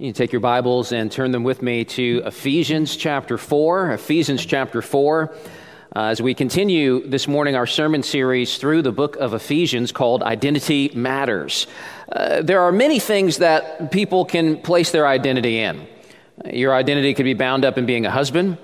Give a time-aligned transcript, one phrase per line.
[0.00, 3.90] You take your Bibles and turn them with me to Ephesians chapter 4.
[3.90, 5.30] Ephesians chapter 4.
[5.94, 10.22] Uh, as we continue this morning our sermon series through the book of Ephesians called
[10.22, 11.66] Identity Matters.
[12.10, 15.86] Uh, there are many things that people can place their identity in.
[16.50, 18.56] Your identity could be bound up in being a husband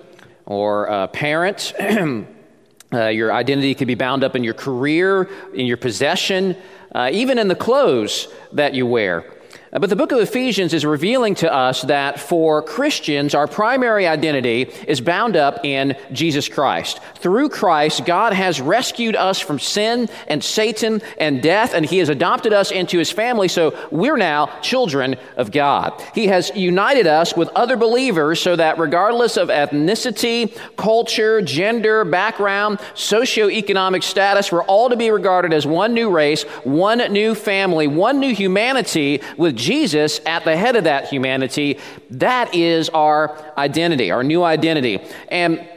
[0.46, 1.74] or a parent.
[2.94, 6.56] uh, your identity could be bound up in your career, in your possession,
[6.94, 9.35] uh, even in the clothes that you wear.
[9.76, 14.06] Uh, but the book of Ephesians is revealing to us that for Christians, our primary
[14.06, 16.98] identity is bound up in Jesus Christ.
[17.16, 22.08] Through Christ, God has rescued us from sin and Satan and death, and He has
[22.08, 26.02] adopted us into His family, so we're now children of God.
[26.14, 32.78] He has united us with other believers so that regardless of ethnicity, culture, gender, background,
[32.94, 38.20] socioeconomic status, we're all to be regarded as one new race, one new family, one
[38.20, 41.78] new humanity with Jesus at the head of that humanity,
[42.10, 45.00] that is our identity, our new identity.
[45.28, 45.68] And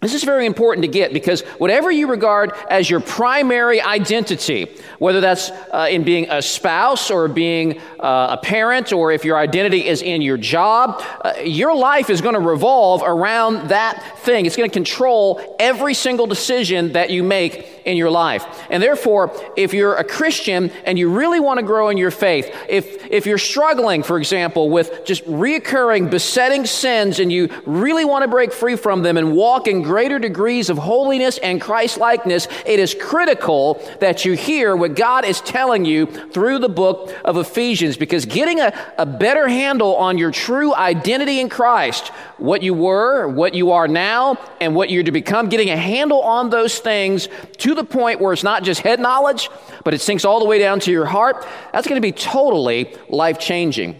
[0.00, 4.66] this is very important to get because whatever you regard as your primary identity,
[4.98, 9.36] whether that's uh, in being a spouse or being uh, a parent, or if your
[9.36, 14.46] identity is in your job, uh, your life is going to revolve around that thing.
[14.46, 18.46] It's going to control every single decision that you make in your life.
[18.70, 22.54] And therefore, if you're a Christian and you really want to grow in your faith,
[22.68, 28.22] if, if you're struggling, for example, with just reoccurring, besetting sins and you really want
[28.22, 32.46] to break free from them and walk in greater degrees of holiness and Christ likeness,
[32.64, 37.36] it is critical that you hear what God is telling you through the book of
[37.36, 42.74] Ephesians because getting a, a better handle on your true identity in Christ, what you
[42.74, 46.78] were, what you are now, and what you're to become, getting a handle on those
[46.78, 49.48] things to the point where it's not just head knowledge,
[49.84, 52.94] but it sinks all the way down to your heart, that's going to be totally
[53.08, 53.98] life changing.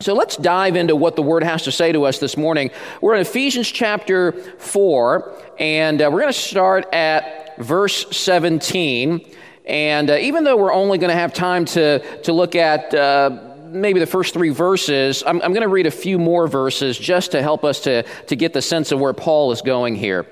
[0.00, 2.70] So let's dive into what the Word has to say to us this morning.
[3.02, 9.30] We're in Ephesians chapter 4, and uh, we're going to start at verse 17.
[9.66, 13.38] And uh, even though we're only going to have time to, to look at uh,
[13.66, 17.32] maybe the first three verses, I'm, I'm going to read a few more verses just
[17.32, 20.26] to help us to, to get the sense of where Paul is going here.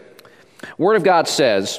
[0.78, 1.78] Word of God says,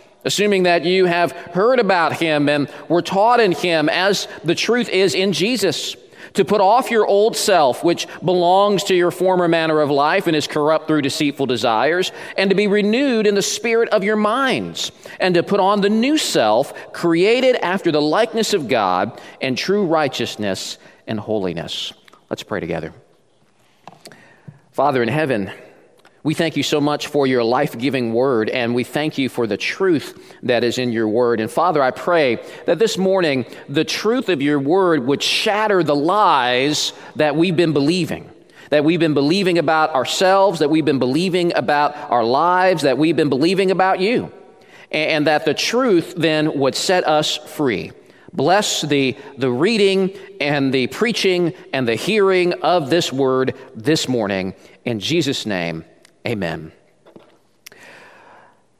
[0.23, 4.89] assuming that you have heard about him and were taught in him as the truth
[4.89, 5.95] is in Jesus.
[6.35, 10.35] To put off your old self, which belongs to your former manner of life and
[10.35, 14.93] is corrupt through deceitful desires, and to be renewed in the spirit of your minds,
[15.19, 19.85] and to put on the new self, created after the likeness of God and true
[19.85, 21.91] righteousness and holiness.
[22.29, 22.93] Let's pray together.
[24.71, 25.51] Father in heaven,
[26.23, 29.47] we thank you so much for your life giving word, and we thank you for
[29.47, 31.39] the truth that is in your word.
[31.39, 35.95] And Father, I pray that this morning the truth of your word would shatter the
[35.95, 38.29] lies that we've been believing.
[38.69, 43.15] That we've been believing about ourselves, that we've been believing about our lives, that we've
[43.15, 44.31] been believing about you.
[44.91, 47.93] And that the truth then would set us free.
[48.31, 54.53] Bless the, the reading and the preaching and the hearing of this word this morning.
[54.85, 55.83] In Jesus' name,
[56.27, 56.71] Amen.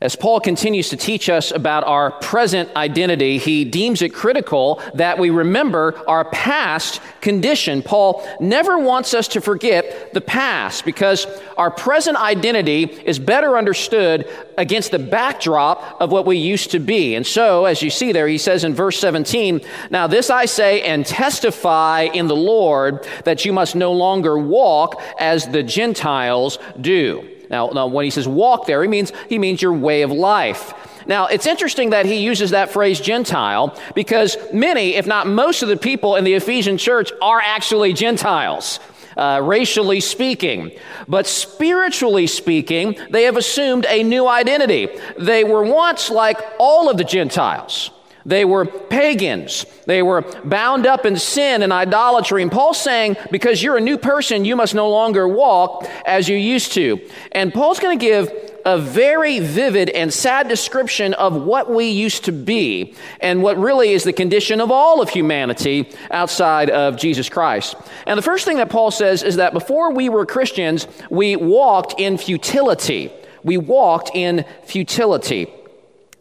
[0.02, 5.20] As Paul continues to teach us about our present identity, he deems it critical that
[5.20, 7.84] we remember our past condition.
[7.84, 14.28] Paul never wants us to forget the past because our present identity is better understood
[14.58, 17.14] against the backdrop of what we used to be.
[17.14, 20.82] And so, as you see there, he says in verse 17, Now this I say
[20.82, 27.28] and testify in the Lord that you must no longer walk as the Gentiles do.
[27.52, 30.74] Now, now when he says walk there, he means, he means your way of life.
[31.06, 35.70] Now, it's interesting that he uses that phrase Gentile because many, if not most of
[35.70, 38.80] the people in the Ephesian church are actually Gentiles.
[39.18, 40.72] Uh, racially speaking.
[41.06, 44.88] But spiritually speaking, they have assumed a new identity.
[45.20, 47.92] They were once like all of the Gentiles.
[48.26, 49.66] They were pagans.
[49.86, 52.42] They were bound up in sin and idolatry.
[52.42, 56.38] And Paul's saying, because you're a new person, you must no longer walk as you
[56.38, 57.00] used to.
[57.32, 58.32] And Paul's going to give
[58.66, 63.92] a very vivid and sad description of what we used to be and what really
[63.92, 67.76] is the condition of all of humanity outside of Jesus Christ.
[68.06, 72.00] And the first thing that Paul says is that before we were Christians, we walked
[72.00, 73.12] in futility.
[73.44, 75.52] We walked in futility.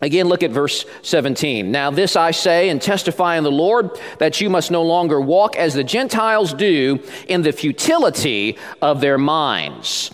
[0.02, 1.70] Again, look at verse 17.
[1.70, 5.56] Now, this I say and testify in the Lord that you must no longer walk
[5.56, 10.11] as the Gentiles do in the futility of their minds.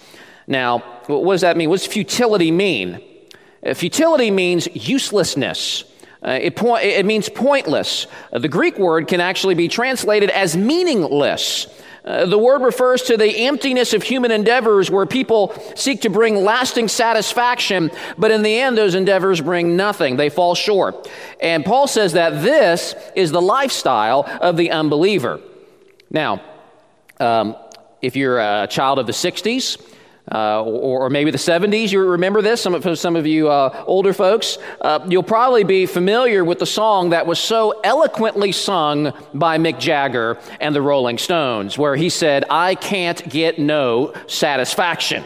[0.48, 1.70] Now, what does that mean?
[1.70, 3.00] What does futility mean?
[3.64, 5.84] Uh, futility means uselessness.
[6.22, 8.06] Uh, it, po- it, means pointless.
[8.32, 11.68] Uh, the Greek word can actually be translated as meaningless.
[12.06, 16.36] Uh, the word refers to the emptiness of human endeavors where people seek to bring
[16.36, 20.16] lasting satisfaction, but in the end, those endeavors bring nothing.
[20.16, 21.10] They fall short.
[21.40, 25.40] And Paul says that this is the lifestyle of the unbeliever.
[26.08, 26.42] Now,
[27.18, 27.56] um,
[28.00, 29.82] if you're a child of the 60s,
[30.32, 31.92] uh, or, or, maybe the 70s.
[31.92, 32.60] You remember this?
[32.60, 36.66] Some of, some of you uh, older folks, uh, you'll probably be familiar with the
[36.66, 42.08] song that was so eloquently sung by Mick Jagger and the Rolling Stones, where he
[42.08, 45.24] said, I can't get no satisfaction.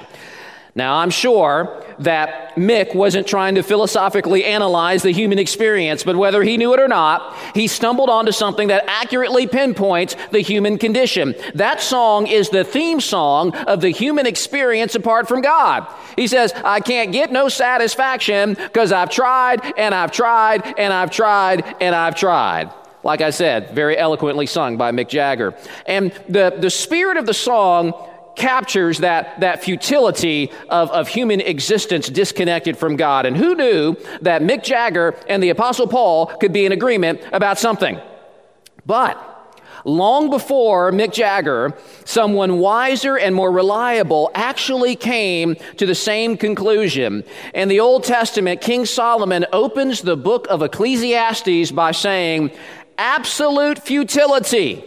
[0.75, 6.43] Now, I'm sure that Mick wasn't trying to philosophically analyze the human experience, but whether
[6.43, 11.35] he knew it or not, he stumbled onto something that accurately pinpoints the human condition.
[11.55, 15.87] That song is the theme song of the human experience apart from God.
[16.17, 21.11] He says, I can't get no satisfaction because I've tried and I've tried and I've
[21.11, 22.71] tried and I've tried.
[23.03, 25.55] Like I said, very eloquently sung by Mick Jagger.
[25.87, 27.95] And the, the spirit of the song
[28.41, 33.27] captures that, that futility of, of human existence disconnected from God.
[33.27, 37.59] And who knew that Mick Jagger and the Apostle Paul could be in agreement about
[37.59, 38.01] something?
[38.87, 39.27] But
[39.85, 41.77] long before Mick Jagger,
[42.07, 47.25] someone wiser and more reliable actually came to the same conclusion.
[47.53, 52.53] In the Old Testament, King Solomon opens the book of Ecclesiastes by saying,
[52.97, 54.85] Absolute futility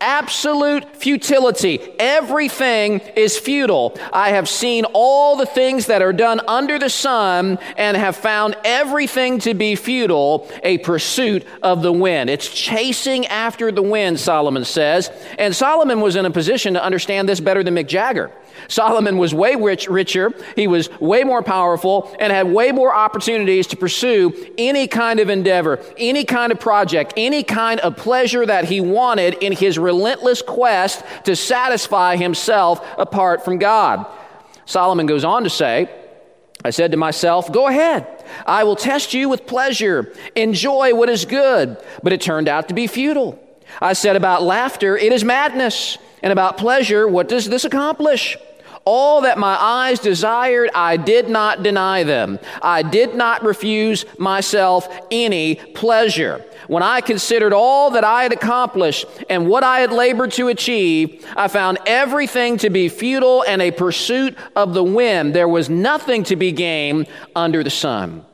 [0.00, 1.80] absolute futility.
[1.98, 3.96] Everything is futile.
[4.12, 8.56] I have seen all the things that are done under the sun and have found
[8.64, 12.30] everything to be futile, a pursuit of the wind.
[12.30, 15.10] It's chasing after the wind, Solomon says.
[15.38, 18.30] And Solomon was in a position to understand this better than Mick Jagger.
[18.68, 23.66] Solomon was way rich, richer, he was way more powerful, and had way more opportunities
[23.68, 28.64] to pursue any kind of endeavor, any kind of project, any kind of pleasure that
[28.64, 34.06] he wanted in his relentless quest to satisfy himself apart from God.
[34.64, 35.88] Solomon goes on to say,
[36.64, 38.24] I said to myself, Go ahead.
[38.44, 40.12] I will test you with pleasure.
[40.34, 41.76] Enjoy what is good.
[42.02, 43.38] But it turned out to be futile.
[43.80, 45.98] I said about laughter, It is madness.
[46.22, 48.36] And about pleasure, what does this accomplish?
[48.86, 52.38] All that my eyes desired, I did not deny them.
[52.62, 56.44] I did not refuse myself any pleasure.
[56.68, 61.26] When I considered all that I had accomplished and what I had labored to achieve,
[61.36, 65.34] I found everything to be futile and a pursuit of the wind.
[65.34, 68.24] There was nothing to be gained under the sun.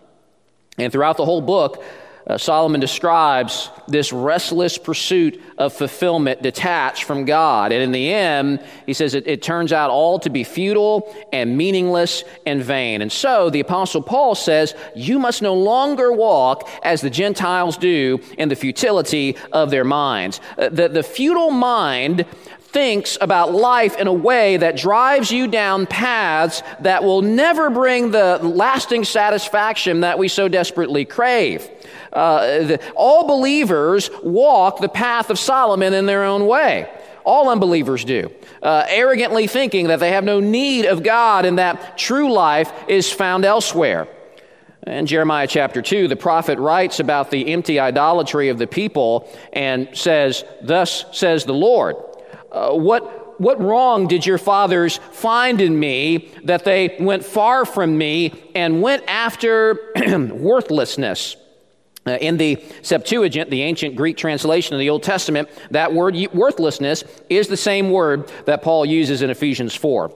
[0.77, 1.83] And throughout the whole book,
[2.32, 7.73] uh, Solomon describes this restless pursuit of fulfillment detached from God.
[7.73, 11.58] And in the end, he says it, it turns out all to be futile and
[11.58, 13.02] meaningless and vain.
[13.02, 18.19] And so the Apostle Paul says, You must no longer walk as the Gentiles do
[18.38, 20.40] in the futility of their minds.
[20.56, 22.25] Uh, the, the futile mind
[22.61, 28.10] thinks about life in a way that drives you down paths that will never bring
[28.10, 31.69] the lasting satisfaction that we so desperately crave.
[32.13, 36.91] Uh, the, all believers walk the path of Solomon in their own way.
[37.25, 38.31] All unbelievers do.
[38.63, 43.13] Uh, arrogantly thinking that they have no need of God and that true life is
[43.13, 44.08] found elsewhere.
[44.87, 49.89] In Jeremiah chapter 2, the prophet writes about the empty idolatry of the people and
[49.93, 51.96] says, Thus says the Lord,
[52.51, 57.96] uh, what, what wrong did your fathers find in me that they went far from
[57.96, 59.93] me and went after
[60.32, 61.37] worthlessness?
[62.05, 67.05] Uh, in the Septuagint, the ancient Greek translation of the Old Testament, that word worthlessness
[67.31, 70.11] is the same word that Paul uses in Ephesians 4.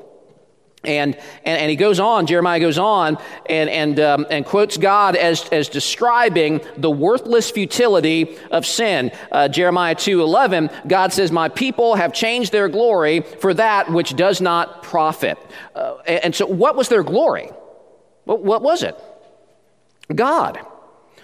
[0.86, 5.16] And, and, and he goes on, Jeremiah goes on and, and, um, and quotes God
[5.16, 9.10] as, as describing the worthless futility of sin.
[9.32, 14.40] Uh, Jeremiah 2.11, God says, My people have changed their glory for that which does
[14.40, 15.38] not profit.
[15.74, 17.50] Uh, and, and so what was their glory?
[18.24, 18.96] What, what was it?
[20.14, 20.64] God.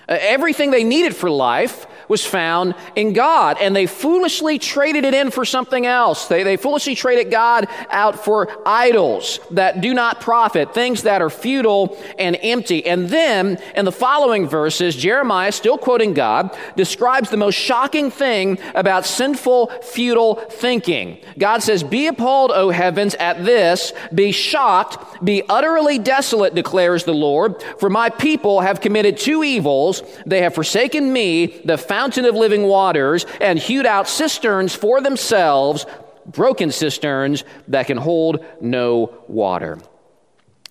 [0.09, 5.15] Uh, everything they needed for life was found in God, and they foolishly traded it
[5.15, 6.29] in for something else.
[6.29, 11.31] They, they foolishly traded God out for idols that do not profit, things that are
[11.31, 12.85] futile and empty.
[12.87, 18.59] And then, in the following verses, Jeremiah, still quoting God, describes the most shocking thing
[18.75, 21.19] about sinful, futile thinking.
[21.39, 27.15] God says, Be appalled, O heavens, at this, be shocked, be utterly desolate, declares the
[27.15, 29.92] Lord, for my people have committed two evils.
[30.25, 35.85] They have forsaken me, the fountain of living waters, and hewed out cisterns for themselves,
[36.27, 39.79] broken cisterns that can hold no water.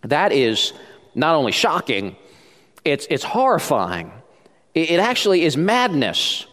[0.04, 0.74] That is
[1.14, 2.16] not only shocking,
[2.84, 4.12] it's, it's horrifying.
[4.74, 6.48] It, it actually is madness.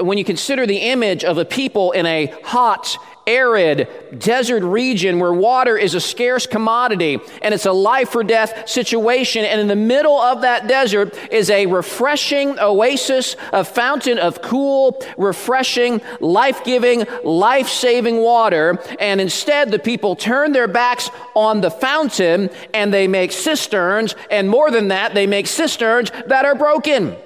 [0.00, 3.86] When you consider the image of a people in a hot arid
[4.18, 9.44] desert region where water is a scarce commodity and it's a life or death situation.
[9.44, 15.00] And in the middle of that desert is a refreshing oasis, a fountain of cool,
[15.16, 18.82] refreshing, life giving, life saving water.
[18.98, 24.14] And instead, the people turn their backs on the fountain and they make cisterns.
[24.30, 27.16] And more than that, they make cisterns that are broken.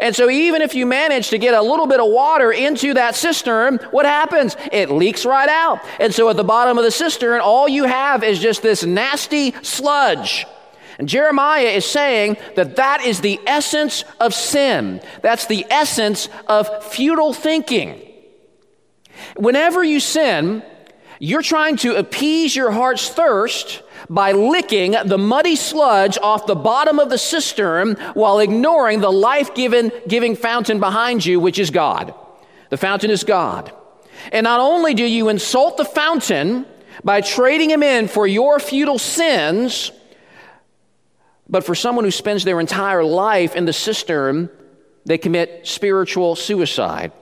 [0.00, 3.14] And so, even if you manage to get a little bit of water into that
[3.14, 4.56] cistern, what happens?
[4.72, 5.80] It leaks right out.
[6.00, 9.52] And so, at the bottom of the cistern, all you have is just this nasty
[9.62, 10.46] sludge.
[10.98, 15.00] And Jeremiah is saying that that is the essence of sin.
[15.22, 18.00] That's the essence of futile thinking.
[19.36, 20.62] Whenever you sin,
[21.24, 26.98] you're trying to appease your heart's thirst by licking the muddy sludge off the bottom
[26.98, 32.12] of the cistern while ignoring the life giving fountain behind you, which is God.
[32.68, 33.72] The fountain is God.
[34.32, 36.66] And not only do you insult the fountain
[37.02, 39.92] by trading him in for your futile sins,
[41.48, 44.50] but for someone who spends their entire life in the cistern,
[45.06, 47.12] they commit spiritual suicide.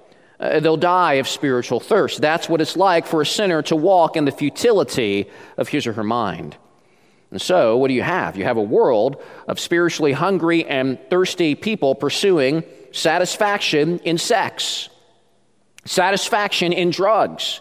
[0.43, 2.21] Uh, they'll die of spiritual thirst.
[2.21, 5.93] That's what it's like for a sinner to walk in the futility of his or
[5.93, 6.57] her mind.
[7.31, 8.37] And so, what do you have?
[8.37, 14.89] You have a world of spiritually hungry and thirsty people pursuing satisfaction in sex,
[15.85, 17.61] satisfaction in drugs,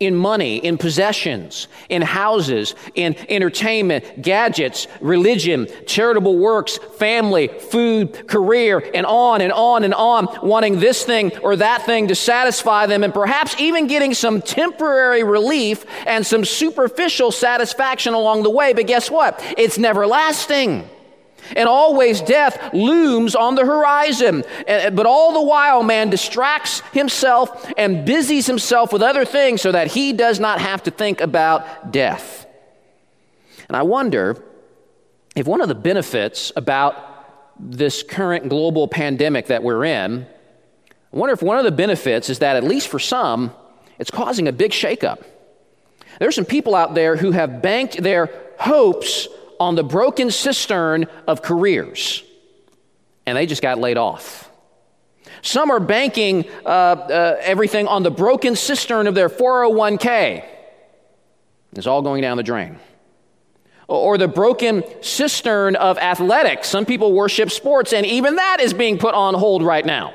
[0.00, 8.82] in money, in possessions, in houses, in entertainment, gadgets, religion, charitable works, family, food, career,
[8.94, 13.04] and on and on and on, wanting this thing or that thing to satisfy them,
[13.04, 18.72] and perhaps even getting some temporary relief and some superficial satisfaction along the way.
[18.72, 19.38] But guess what?
[19.58, 20.88] It's never lasting.
[21.56, 24.44] And always death looms on the horizon.
[24.66, 29.88] But all the while, man distracts himself and busies himself with other things so that
[29.88, 32.46] he does not have to think about death.
[33.68, 34.42] And I wonder
[35.36, 37.06] if one of the benefits about
[37.58, 40.26] this current global pandemic that we're in,
[41.12, 43.52] I wonder if one of the benefits is that, at least for some,
[43.98, 45.22] it's causing a big shakeup.
[46.18, 49.28] There are some people out there who have banked their hopes
[49.60, 52.24] on the broken cistern of careers,
[53.26, 54.50] and they just got laid off.
[55.42, 60.44] Some are banking uh, uh, everything on the broken cistern of their 401k.
[61.76, 62.78] It's all going down the drain.
[63.86, 66.68] Or the broken cistern of athletics.
[66.68, 70.14] Some people worship sports, and even that is being put on hold right now.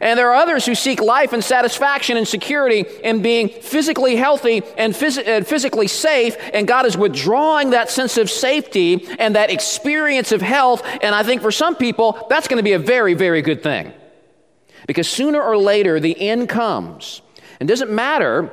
[0.00, 4.62] And there are others who seek life and satisfaction and security in being physically healthy
[4.76, 6.36] and, phys- and, physically safe.
[6.52, 10.82] And God is withdrawing that sense of safety and that experience of health.
[11.02, 13.92] And I think for some people, that's going to be a very, very good thing.
[14.86, 17.22] Because sooner or later, the end comes.
[17.60, 18.50] It doesn't matter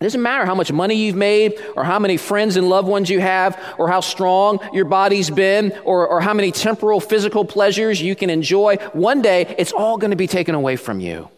[0.00, 3.10] it doesn't matter how much money you've made, or how many friends and loved ones
[3.10, 8.00] you have, or how strong your body's been, or, or how many temporal physical pleasures
[8.00, 8.76] you can enjoy.
[8.92, 11.28] One day, it's all going to be taken away from you.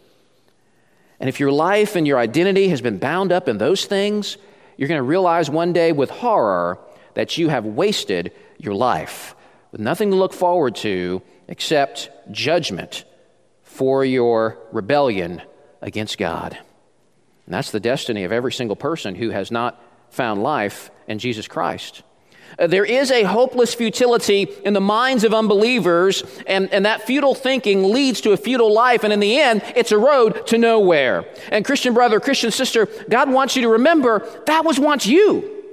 [1.18, 4.36] And if your life and your identity has been bound up in those things,
[4.76, 6.78] you're going to realize one day with horror
[7.14, 9.34] that you have wasted your life
[9.72, 13.04] with nothing to look forward to except judgment
[13.62, 15.42] for your rebellion
[15.80, 16.58] against God.
[17.50, 21.48] And that's the destiny of every single person who has not found life in Jesus
[21.48, 22.04] Christ.
[22.56, 27.34] Uh, there is a hopeless futility in the minds of unbelievers, and, and that futile
[27.34, 31.24] thinking leads to a futile life, and in the end, it's a road to nowhere.
[31.50, 35.64] And, Christian brother, Christian sister, God wants you to remember that was once you.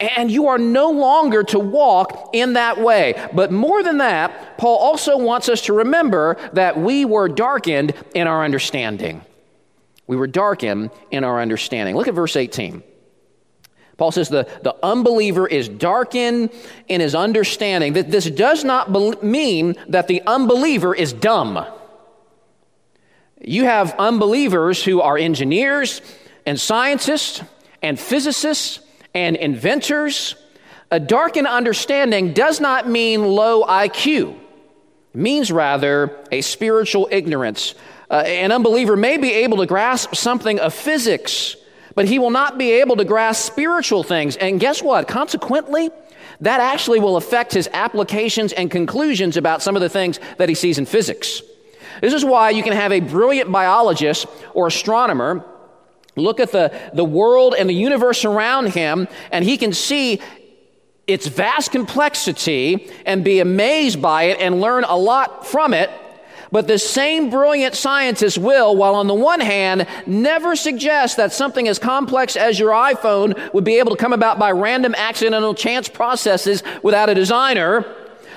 [0.00, 3.28] And you are no longer to walk in that way.
[3.32, 8.26] But more than that, Paul also wants us to remember that we were darkened in
[8.26, 9.22] our understanding.
[10.06, 11.96] We were darkened in our understanding.
[11.96, 12.82] Look at verse 18.
[13.96, 16.50] Paul says the, the unbeliever is darkened
[16.86, 17.94] in his understanding.
[17.94, 21.64] That this does not be- mean that the unbeliever is dumb.
[23.40, 26.02] You have unbelievers who are engineers
[26.44, 27.42] and scientists
[27.82, 28.80] and physicists
[29.14, 30.36] and inventors.
[30.90, 34.34] A darkened understanding does not mean low IQ.
[34.34, 34.38] It
[35.14, 37.74] means rather a spiritual ignorance.
[38.10, 41.56] Uh, an unbeliever may be able to grasp something of physics,
[41.94, 44.36] but he will not be able to grasp spiritual things.
[44.36, 45.08] And guess what?
[45.08, 45.90] Consequently,
[46.40, 50.54] that actually will affect his applications and conclusions about some of the things that he
[50.54, 51.42] sees in physics.
[52.00, 55.44] This is why you can have a brilliant biologist or astronomer
[56.16, 60.20] look at the, the world and the universe around him, and he can see
[61.06, 65.90] its vast complexity and be amazed by it and learn a lot from it.
[66.52, 71.66] But the same brilliant scientist will, while on the one hand, never suggest that something
[71.66, 75.88] as complex as your iPhone would be able to come about by random accidental chance
[75.88, 77.84] processes without a designer.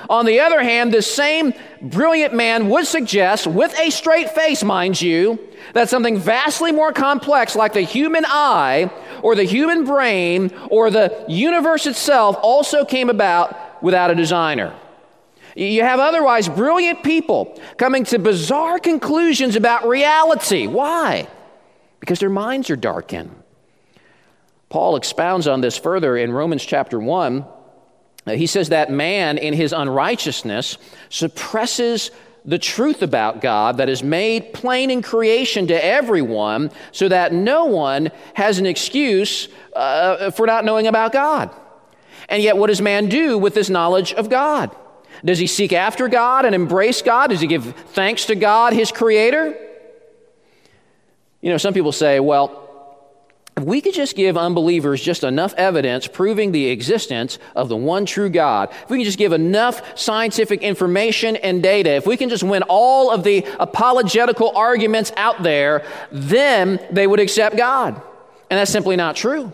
[0.09, 4.99] On the other hand, this same brilliant man would suggest, with a straight face, mind
[4.99, 5.37] you,
[5.73, 8.89] that something vastly more complex, like the human eye
[9.21, 14.73] or the human brain or the universe itself, also came about without a designer.
[15.67, 20.67] You have otherwise brilliant people coming to bizarre conclusions about reality.
[20.67, 21.27] Why?
[21.99, 23.35] Because their minds are darkened.
[24.69, 27.45] Paul expounds on this further in Romans chapter 1
[28.27, 30.77] uh, he says that man, in his unrighteousness,
[31.09, 32.11] suppresses
[32.45, 37.65] the truth about God that is made plain in creation to everyone, so that no
[37.65, 41.53] one has an excuse uh, for not knowing about God.
[42.27, 44.75] And yet, what does man do with this knowledge of God?
[45.23, 47.29] Does he seek after God and embrace God?
[47.29, 49.55] Does he give thanks to God, his creator?
[51.41, 52.65] You know, some people say, well,
[53.57, 58.05] if we could just give unbelievers just enough evidence proving the existence of the one
[58.05, 62.29] true God, if we can just give enough scientific information and data, if we can
[62.29, 68.01] just win all of the apologetical arguments out there, then they would accept God.
[68.49, 69.51] And that's simply not true.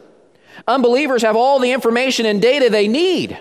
[0.67, 3.39] Unbelievers have all the information and data they need.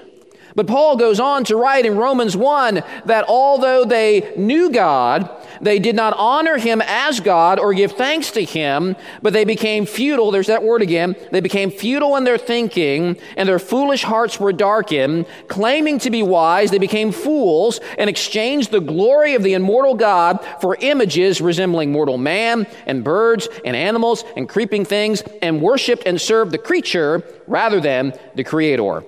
[0.57, 5.29] But Paul goes on to write in Romans 1 that although they knew God,
[5.61, 9.87] they did not honor him as God or give thanks to him, but they became
[9.87, 10.31] futile.
[10.31, 11.17] There's that word again.
[11.33, 15.27] They became futile in their thinking, and their foolish hearts were darkened.
[15.49, 20.45] Claiming to be wise, they became fools and exchanged the glory of the immortal God
[20.61, 26.21] for images resembling mortal man and birds and animals and creeping things, and worshiped and
[26.21, 29.03] served the creature rather than the Creator.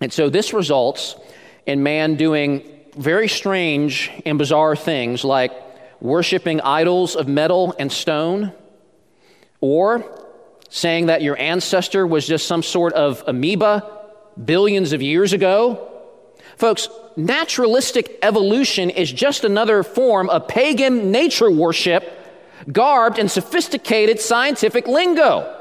[0.00, 1.16] And so this results
[1.66, 2.62] in man doing
[2.96, 5.52] very strange and bizarre things like
[6.00, 8.52] worshiping idols of metal and stone,
[9.60, 10.04] or
[10.68, 13.82] saying that your ancestor was just some sort of amoeba
[14.42, 15.92] billions of years ago.
[16.56, 22.12] Folks, naturalistic evolution is just another form of pagan nature worship
[22.70, 25.52] garbed in sophisticated scientific lingo.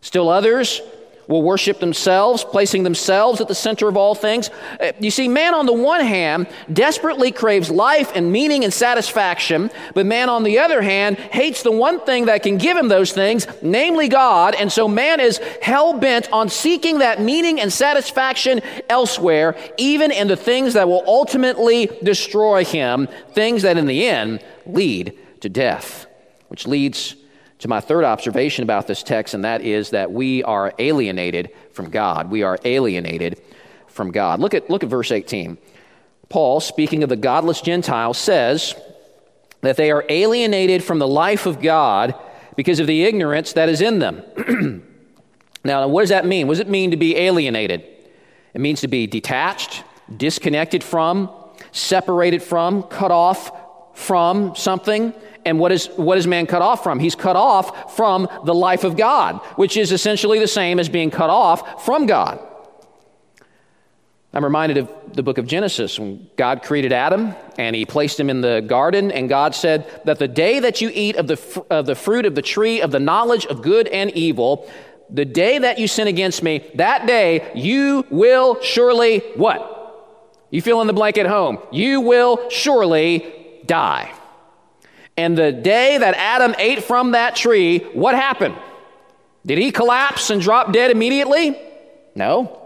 [0.00, 0.80] Still others
[1.28, 4.50] will worship themselves, placing themselves at the center of all things.
[4.80, 9.70] Uh, you see, man on the one hand desperately craves life and meaning and satisfaction,
[9.94, 13.12] but man on the other hand hates the one thing that can give him those
[13.12, 14.54] things, namely God.
[14.54, 20.28] And so man is hell bent on seeking that meaning and satisfaction elsewhere, even in
[20.28, 26.06] the things that will ultimately destroy him, things that in the end lead to death,
[26.48, 27.16] which leads
[27.64, 31.88] to my third observation about this text, and that is that we are alienated from
[31.88, 32.30] God.
[32.30, 33.40] We are alienated
[33.86, 34.38] from God.
[34.38, 35.56] Look at, look at verse 18.
[36.28, 38.74] Paul, speaking of the godless Gentiles, says
[39.62, 42.14] that they are alienated from the life of God
[42.54, 44.84] because of the ignorance that is in them.
[45.64, 46.46] now, what does that mean?
[46.46, 47.82] What does it mean to be alienated?
[48.52, 51.30] It means to be detached, disconnected from,
[51.72, 53.52] separated from, cut off
[53.94, 55.14] from something.
[55.44, 56.98] And what is, what is man cut off from?
[56.98, 61.10] He's cut off from the life of God, which is essentially the same as being
[61.10, 62.40] cut off from God.
[64.32, 68.28] I'm reminded of the book of Genesis when God created Adam and he placed him
[68.28, 71.60] in the garden, and God said that the day that you eat of the, fr-
[71.70, 74.68] of the fruit of the tree of the knowledge of good and evil,
[75.08, 79.70] the day that you sin against me, that day you will surely what?
[80.50, 81.58] You fill in the blank at home.
[81.70, 84.12] You will surely die.
[85.16, 88.56] And the day that Adam ate from that tree, what happened?
[89.46, 91.56] Did he collapse and drop dead immediately?
[92.14, 92.60] No.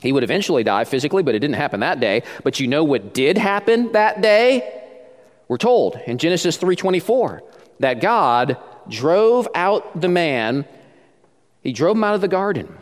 [0.00, 2.22] He would eventually die physically, but it didn't happen that day.
[2.42, 4.82] But you know what did happen that day?
[5.48, 7.42] We're told in Genesis 3:24
[7.80, 10.66] that God drove out the man
[11.64, 12.76] he drove him out of the garden.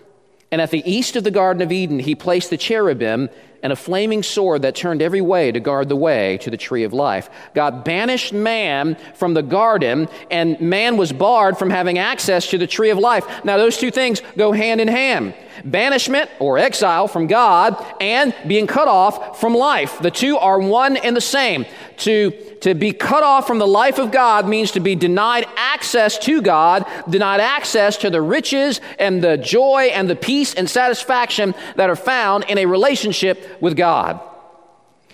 [0.52, 3.30] And at the east of the Garden of Eden, he placed the cherubim
[3.62, 6.84] and a flaming sword that turned every way to guard the way to the tree
[6.84, 7.30] of life.
[7.54, 12.66] God banished man from the garden, and man was barred from having access to the
[12.66, 13.44] tree of life.
[13.44, 15.34] Now, those two things go hand in hand
[15.64, 19.98] banishment or exile from God and being cut off from life.
[20.00, 21.66] The two are one and the same.
[21.98, 22.30] To,
[22.62, 26.42] to be cut off from the life of God means to be denied access to
[26.42, 31.90] God, denied access to the riches and the joy and the peace and satisfaction that
[31.90, 34.20] are found in a relationship with God.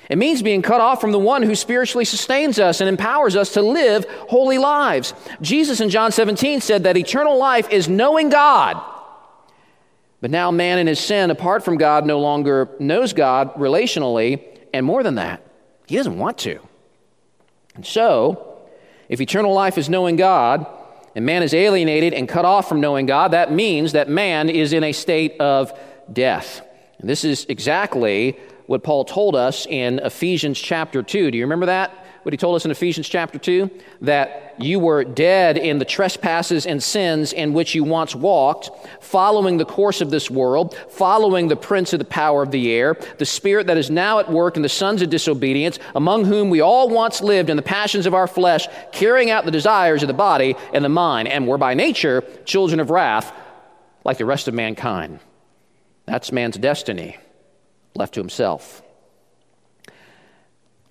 [0.09, 3.53] It means being cut off from the one who spiritually sustains us and empowers us
[3.55, 5.13] to live holy lives.
[5.43, 8.83] Jesus in John 17 said that eternal life is knowing God
[10.21, 14.43] but now man in his sin, apart from God, no longer knows God relationally,
[14.75, 15.43] and more than that,
[15.87, 16.61] he doesn't want to.
[17.79, 18.59] And so,
[19.09, 20.67] if eternal life is knowing God,
[21.15, 24.73] and man is alienated and cut off from knowing God, that means that man is
[24.73, 25.73] in a state of
[26.13, 26.61] death.
[26.99, 28.37] And this is exactly
[28.67, 31.31] what Paul told us in Ephesians chapter 2.
[31.31, 31.95] Do you remember that?
[32.23, 33.71] What he told us in Ephesians chapter 2?
[34.03, 39.57] That you were dead in the trespasses and sins in which you once walked, following
[39.57, 43.27] the course of this world, following the prince of the power of the air, the
[43.27, 46.89] spirit that is now at work in the sons of disobedience, among whom we all
[46.89, 50.57] once lived in the passions of our flesh, carrying out the desires of the body
[50.73, 53.33] and the mind, and were by nature children of wrath,
[54.05, 55.21] like the rest of mankind.
[56.07, 57.19] That's man's destiny,
[57.95, 58.83] left to himself.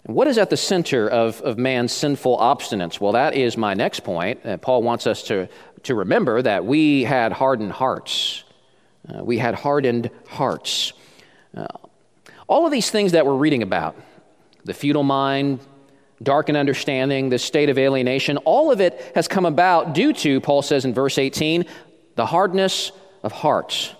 [0.07, 3.01] What is at the center of, of man's sinful obstinance?
[3.01, 4.45] Well, that is my next point.
[4.45, 5.49] Uh, Paul wants us to,
[5.83, 8.45] to remember that we had hardened hearts.
[9.05, 10.93] Uh, we had hardened hearts.
[11.53, 11.67] Uh,
[12.47, 13.97] all of these things that we're reading about
[14.63, 15.59] the futile mind,
[16.23, 20.61] darkened understanding, the state of alienation all of it has come about due to, Paul
[20.61, 21.65] says in verse 18,
[22.15, 22.93] the hardness
[23.23, 23.93] of hearts.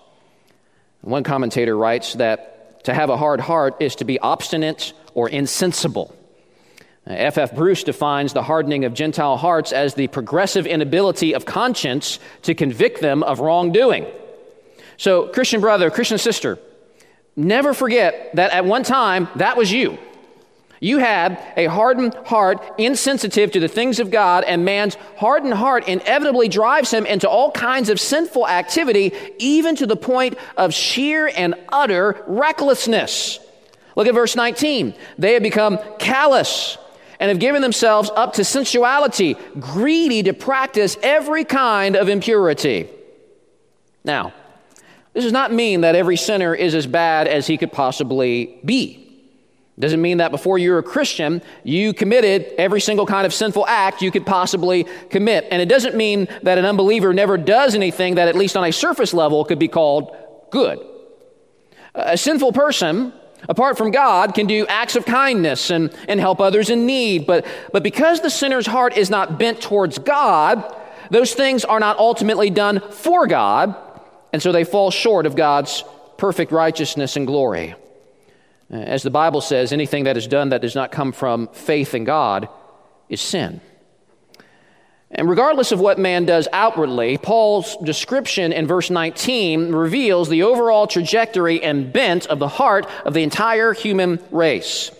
[1.02, 6.16] One commentator writes that to have a hard heart is to be obstinate or insensible.
[7.08, 7.38] F.F.
[7.40, 7.56] F.
[7.56, 13.02] Bruce defines the hardening of Gentile hearts as the progressive inability of conscience to convict
[13.02, 14.06] them of wrongdoing.
[14.98, 16.60] So, Christian brother, Christian sister,
[17.36, 19.98] never forget that at one time that was you.
[20.80, 25.88] You had a hardened heart, insensitive to the things of God, and man's hardened heart
[25.88, 31.32] inevitably drives him into all kinds of sinful activity, even to the point of sheer
[31.36, 33.40] and utter recklessness.
[33.98, 34.94] Look at verse 19.
[35.18, 36.78] They have become callous
[37.20, 42.88] and have given themselves up to sensuality, greedy to practice every kind of impurity.
[44.06, 44.34] Now,
[45.14, 49.04] this does not mean that every sinner is as bad as he could possibly be.
[49.76, 53.66] It Doesn't mean that before you're a Christian, you committed every single kind of sinful
[53.66, 55.48] act you could possibly commit.
[55.50, 58.72] And it doesn't mean that an unbeliever never does anything that, at least on a
[58.72, 60.16] surface level, could be called
[60.52, 60.86] good.
[61.96, 63.12] A sinful person
[63.50, 67.26] apart from God, can do acts of kindness and, and help others in need.
[67.26, 70.76] But, but because the sinner's heart is not bent towards God,
[71.12, 73.76] those things are not ultimately done for God,
[74.34, 75.84] and so they fall short of God's
[76.18, 77.76] perfect righteousness and glory.
[78.70, 82.04] As the Bible says, anything that is done that does not come from faith in
[82.04, 82.50] God
[83.08, 83.62] is sin.
[85.12, 90.86] And regardless of what man does outwardly, Paul's description in verse 19 reveals the overall
[90.86, 94.92] trajectory and bent of the heart of the entire human race.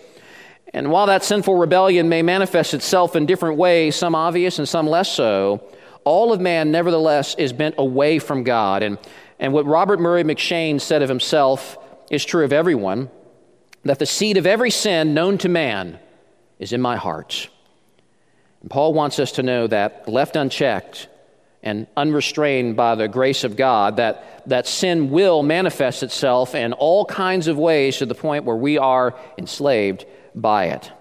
[0.72, 4.86] And while that sinful rebellion may manifest itself in different ways, some obvious and some
[4.86, 5.62] less so,
[6.04, 8.82] all of man nevertheless is bent away from God.
[8.82, 8.98] And,
[9.38, 11.76] and what Robert Murray M'Cheyne said of himself
[12.10, 13.10] is true of everyone
[13.84, 15.98] that the seed of every sin known to man
[16.58, 17.48] is in my heart.
[18.60, 21.08] And Paul wants us to know that left unchecked
[21.62, 27.04] and unrestrained by the grace of God, that, that sin will manifest itself in all
[27.04, 30.92] kinds of ways to the point where we are enslaved by it.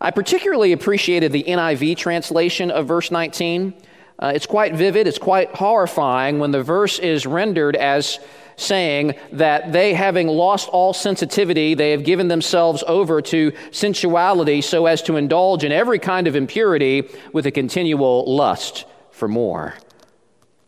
[0.00, 3.74] I particularly appreciated the NIV translation of verse 19.
[4.18, 8.18] Uh, it's quite vivid, it's quite horrifying when the verse is rendered as
[8.56, 14.86] saying that they, having lost all sensitivity, they have given themselves over to sensuality so
[14.86, 19.74] as to indulge in every kind of impurity with a continual lust for more.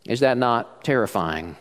[0.07, 1.57] Is that not terrifying?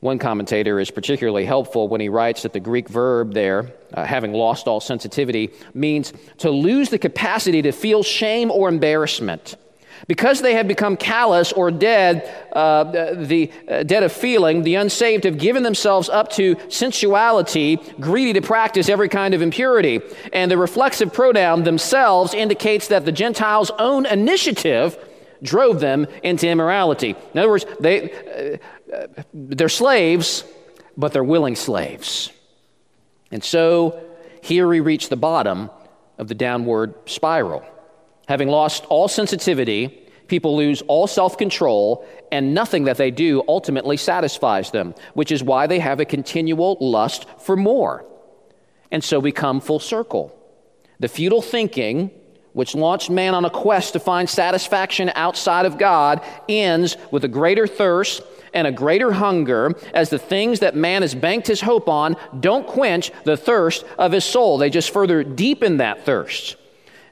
[0.00, 4.32] One commentator is particularly helpful when he writes that the Greek verb there, uh, having
[4.32, 9.54] lost all sensitivity, means to lose the capacity to feel shame or embarrassment.
[10.06, 12.84] Because they have become callous or dead, uh,
[13.14, 18.42] the uh, dead of feeling, the unsaved have given themselves up to sensuality, greedy to
[18.42, 20.00] practice every kind of impurity.
[20.32, 24.98] And the reflexive pronoun themselves indicates that the Gentiles' own initiative
[25.42, 27.16] drove them into immorality.
[27.34, 28.58] In other words, they,
[28.92, 30.44] uh, they're slaves,
[30.96, 32.30] but they're willing slaves.
[33.30, 34.02] And so
[34.42, 35.70] here we reach the bottom
[36.18, 37.64] of the downward spiral.
[38.28, 43.96] Having lost all sensitivity, people lose all self control, and nothing that they do ultimately
[43.96, 48.04] satisfies them, which is why they have a continual lust for more.
[48.90, 50.38] And so we come full circle.
[51.00, 52.10] The futile thinking,
[52.52, 57.28] which launched man on a quest to find satisfaction outside of God, ends with a
[57.28, 58.22] greater thirst
[58.54, 62.66] and a greater hunger as the things that man has banked his hope on don't
[62.66, 64.58] quench the thirst of his soul.
[64.58, 66.56] They just further deepen that thirst.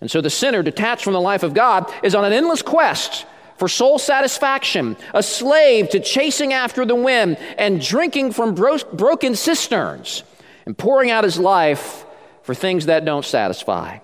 [0.00, 3.26] And so the sinner, detached from the life of God, is on an endless quest
[3.56, 9.34] for soul satisfaction, a slave to chasing after the wind and drinking from bro- broken
[9.34, 10.22] cisterns
[10.64, 12.06] and pouring out his life
[12.42, 13.98] for things that don't satisfy.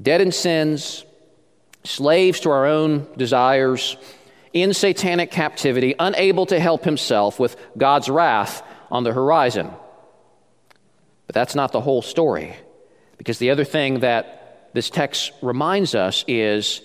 [0.00, 1.04] Dead in sins,
[1.84, 3.98] slaves to our own desires,
[4.54, 9.70] in satanic captivity, unable to help himself with God's wrath on the horizon.
[11.26, 12.56] But that's not the whole story,
[13.18, 14.41] because the other thing that
[14.72, 16.80] this text reminds us is,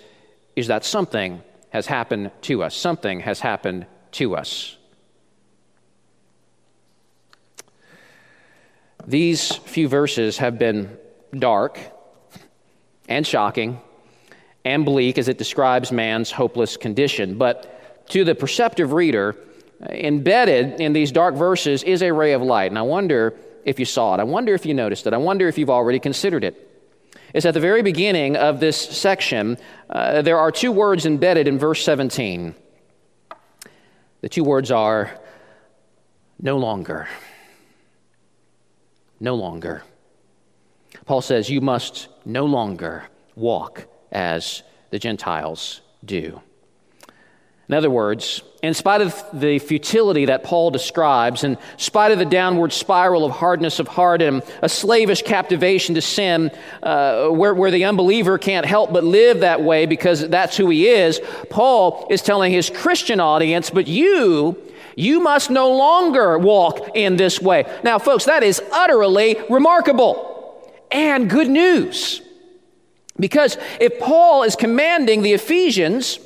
[0.55, 2.75] is that something has happened to us.
[2.75, 4.75] Something has happened to us.
[9.05, 10.97] These few verses have been
[11.37, 11.79] dark
[13.07, 13.79] and shocking
[14.65, 17.37] and bleak as it describes man's hopeless condition.
[17.37, 19.37] But to the perceptive reader,
[19.79, 22.71] embedded in these dark verses is a ray of light.
[22.71, 24.19] And I wonder if you saw it.
[24.19, 25.13] I wonder if you noticed it.
[25.13, 26.66] I wonder if you've already considered it
[27.33, 29.57] is at the very beginning of this section,
[29.89, 32.55] uh, there are two words embedded in verse 17.
[34.21, 35.19] The two words are
[36.41, 37.07] no longer.
[39.19, 39.83] No longer.
[41.05, 46.41] Paul says, You must no longer walk as the Gentiles do.
[47.69, 52.25] In other words, in spite of the futility that Paul describes, in spite of the
[52.25, 56.49] downward spiral of hardness of heart and a slavish captivation to sin,
[56.81, 60.87] uh, where, where the unbeliever can't help but live that way because that's who he
[60.87, 64.57] is, Paul is telling his Christian audience, but you,
[64.95, 67.65] you must no longer walk in this way.
[67.83, 72.21] Now, folks, that is utterly remarkable and good news.
[73.19, 76.19] Because if Paul is commanding the Ephesians,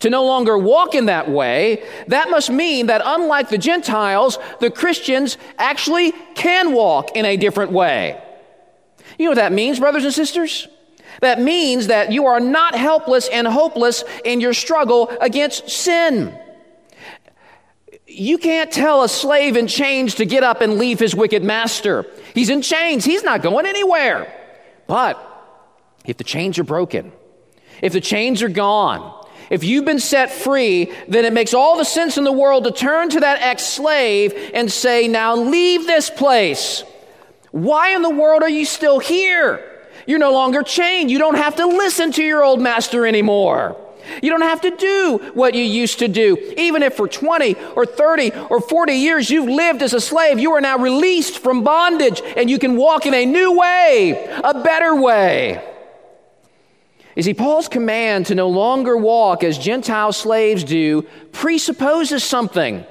[0.00, 4.70] to no longer walk in that way, that must mean that unlike the Gentiles, the
[4.70, 8.22] Christians actually can walk in a different way.
[9.18, 10.68] You know what that means, brothers and sisters?
[11.20, 16.38] That means that you are not helpless and hopeless in your struggle against sin.
[18.06, 22.06] You can't tell a slave in chains to get up and leave his wicked master.
[22.34, 24.32] He's in chains, he's not going anywhere.
[24.86, 25.22] But
[26.04, 27.12] if the chains are broken,
[27.82, 31.84] if the chains are gone, if you've been set free, then it makes all the
[31.84, 36.10] sense in the world to turn to that ex slave and say, Now leave this
[36.10, 36.84] place.
[37.52, 39.64] Why in the world are you still here?
[40.06, 41.10] You're no longer chained.
[41.10, 43.76] You don't have to listen to your old master anymore.
[44.22, 46.36] You don't have to do what you used to do.
[46.56, 50.52] Even if for 20 or 30 or 40 years you've lived as a slave, you
[50.52, 54.94] are now released from bondage and you can walk in a new way, a better
[54.94, 55.75] way.
[57.16, 61.02] You see, Paul's command to no longer walk as Gentile slaves do
[61.32, 62.84] presupposes something.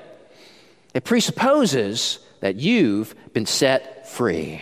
[0.96, 4.62] It presupposes that you've been set free.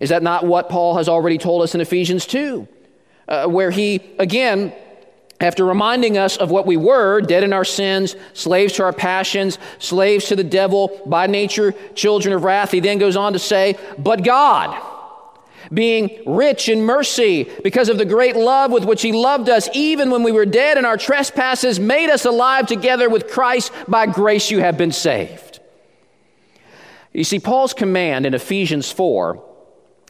[0.00, 2.66] Is that not what Paul has already told us in Ephesians 2?
[3.28, 4.72] Uh, where he, again,
[5.40, 9.58] after reminding us of what we were, dead in our sins, slaves to our passions,
[9.78, 13.76] slaves to the devil, by nature, children of wrath, he then goes on to say,
[13.98, 14.80] But God,
[15.72, 20.10] being rich in mercy because of the great love with which he loved us, even
[20.10, 23.72] when we were dead in our trespasses, made us alive together with Christ.
[23.88, 25.60] By grace you have been saved.
[27.12, 29.42] You see, Paul's command in Ephesians 4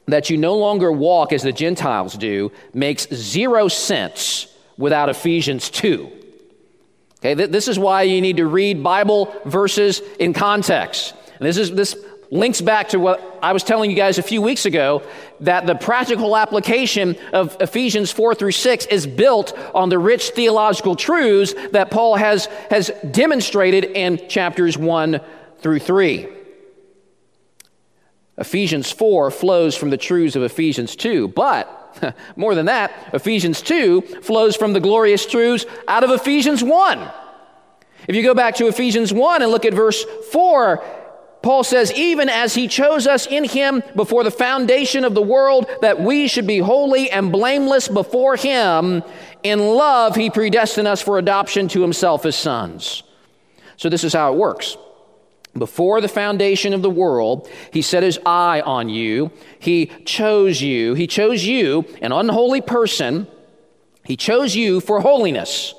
[0.06, 6.10] that you no longer walk as the Gentiles do makes zero sense without Ephesians 2.
[7.18, 11.14] Okay, this is why you need to read Bible verses in context.
[11.38, 11.96] And this is this
[12.34, 15.04] links back to what I was telling you guys a few weeks ago
[15.40, 20.96] that the practical application of Ephesians 4 through 6 is built on the rich theological
[20.96, 25.20] truths that Paul has, has demonstrated in chapters 1
[25.60, 26.28] through 3.
[28.36, 34.00] Ephesians 4 flows from the truths of Ephesians 2, but more than that, Ephesians 2
[34.22, 37.10] flows from the glorious truths out of Ephesians 1.
[38.08, 40.84] If you go back to Ephesians 1 and look at verse 4,
[41.44, 45.68] Paul says, even as he chose us in him before the foundation of the world,
[45.82, 49.02] that we should be holy and blameless before him.
[49.42, 53.02] in love, he predestined us for adoption to himself as sons.
[53.76, 54.78] So this is how it works.
[55.52, 59.30] Before the foundation of the world, he set his eye on you.
[59.58, 60.94] He chose you.
[60.94, 63.26] He chose you, an unholy person.
[64.02, 65.74] He chose you for holiness.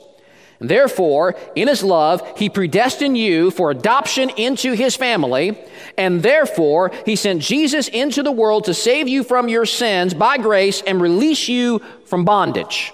[0.60, 5.58] Therefore, in his love, he predestined you for adoption into his family.
[5.98, 10.38] And therefore, he sent Jesus into the world to save you from your sins by
[10.38, 12.94] grace and release you from bondage.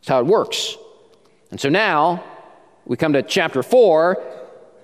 [0.00, 0.76] That's how it works.
[1.50, 2.22] And so now
[2.84, 4.22] we come to chapter 4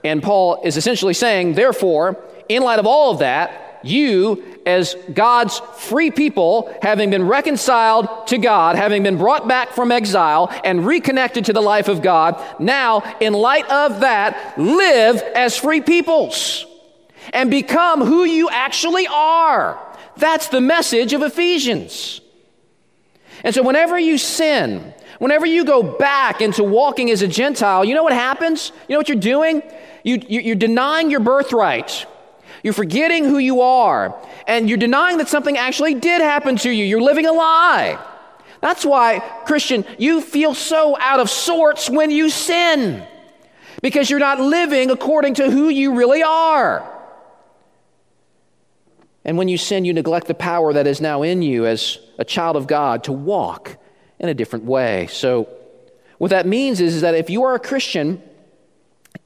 [0.04, 5.60] and Paul is essentially saying, therefore, in light of all of that, you, as God's
[5.76, 11.46] free people, having been reconciled to God, having been brought back from exile and reconnected
[11.46, 16.66] to the life of God, now, in light of that, live as free peoples
[17.32, 19.78] and become who you actually are.
[20.16, 22.20] That's the message of Ephesians.
[23.42, 27.94] And so, whenever you sin, whenever you go back into walking as a Gentile, you
[27.94, 28.72] know what happens?
[28.88, 29.62] You know what you're doing?
[30.02, 32.06] You, you're denying your birthright.
[32.64, 34.16] You're forgetting who you are.
[34.48, 36.84] And you're denying that something actually did happen to you.
[36.84, 38.02] You're living a lie.
[38.60, 43.06] That's why, Christian, you feel so out of sorts when you sin.
[43.82, 46.90] Because you're not living according to who you really are.
[49.26, 52.24] And when you sin, you neglect the power that is now in you as a
[52.24, 53.76] child of God to walk
[54.18, 55.06] in a different way.
[55.08, 55.48] So,
[56.16, 58.22] what that means is, is that if you are a Christian,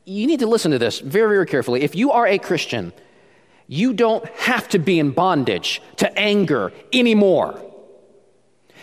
[0.05, 1.83] you need to listen to this very, very carefully.
[1.83, 2.93] If you are a Christian,
[3.69, 7.63] you don't have to be in bondage to anger anymore.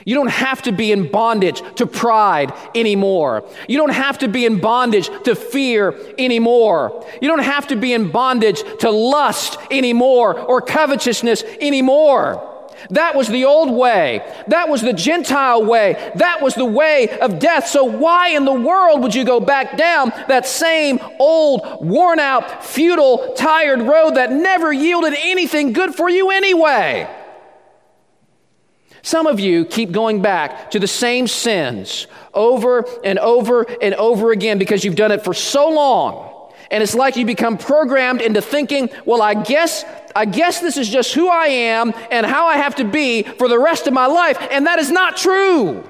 [0.06, 3.50] You don't have to be in bondage to pride anymore.
[3.68, 7.04] You don't have to be in bondage to fear anymore.
[7.22, 12.55] You don't have to be in bondage to lust anymore or covetousness anymore.
[12.90, 14.22] That was the old way.
[14.48, 16.12] That was the Gentile way.
[16.16, 17.68] That was the way of death.
[17.68, 22.66] So, why in the world would you go back down that same old, worn out,
[22.66, 27.10] futile, tired road that never yielded anything good for you anyway?
[29.02, 34.32] Some of you keep going back to the same sins over and over and over
[34.32, 36.52] again because you've done it for so long.
[36.72, 40.88] And it's like you become programmed into thinking, well, I guess I guess this is
[40.88, 44.06] just who I am and how I have to be for the rest of my
[44.06, 44.38] life.
[44.50, 45.84] And that is not true.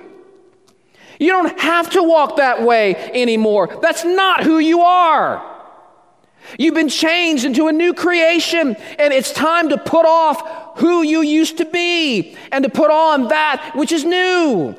[1.20, 3.80] You don't have to walk that way anymore.
[3.82, 5.52] That's not who you are.
[6.58, 11.22] You've been changed into a new creation, and it's time to put off who you
[11.22, 14.76] used to be and to put on that which is new.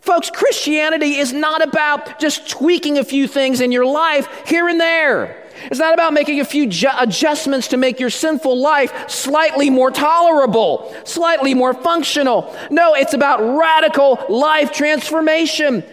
[0.00, 4.80] Folks, Christianity is not about just tweaking a few things in your life here and
[4.80, 5.47] there.
[5.64, 9.90] It's not about making a few ju- adjustments to make your sinful life slightly more
[9.90, 12.54] tolerable, slightly more functional.
[12.70, 15.84] No, it's about radical life transformation.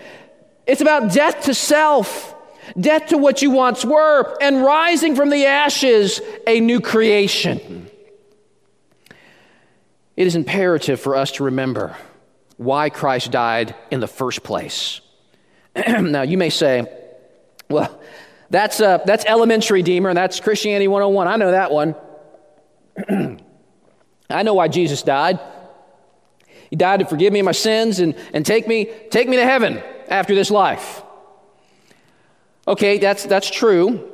[0.68, 2.36] It's about death to self,
[2.80, 7.90] death to what you once were, and rising from the ashes, a new creation.
[10.16, 11.96] It is imperative for us to remember
[12.58, 15.02] why Christ died in the first place.
[15.88, 16.88] now, you may say,
[17.70, 18.00] well,
[18.50, 21.28] that's, uh, that's elementary, Deemer, and that's Christianity 101.
[21.28, 21.96] I know that one.
[24.30, 25.40] I know why Jesus died.
[26.70, 29.82] He died to forgive me my sins and, and take, me, take me to heaven
[30.08, 31.04] after this life.
[32.68, 34.12] Okay, that's, that's true.